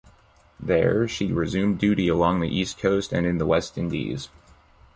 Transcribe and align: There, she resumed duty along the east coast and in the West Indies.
There, 0.59 1.07
she 1.07 1.31
resumed 1.31 1.77
duty 1.77 2.07
along 2.07 2.39
the 2.39 2.49
east 2.49 2.79
coast 2.79 3.13
and 3.13 3.23
in 3.27 3.37
the 3.37 3.45
West 3.45 3.77
Indies. 3.77 4.29